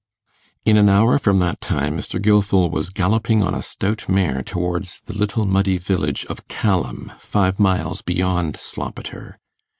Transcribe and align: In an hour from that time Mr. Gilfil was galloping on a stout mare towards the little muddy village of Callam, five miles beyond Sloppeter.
In 0.65 0.77
an 0.77 0.89
hour 0.89 1.19
from 1.19 1.37
that 1.45 1.61
time 1.61 1.95
Mr. 1.95 2.19
Gilfil 2.19 2.71
was 2.71 2.89
galloping 2.89 3.43
on 3.43 3.53
a 3.53 3.61
stout 3.61 4.09
mare 4.09 4.41
towards 4.41 4.99
the 5.01 5.13
little 5.15 5.45
muddy 5.45 5.77
village 5.77 6.25
of 6.25 6.47
Callam, 6.47 7.11
five 7.19 7.59
miles 7.59 8.01
beyond 8.01 8.55
Sloppeter. 8.57 9.37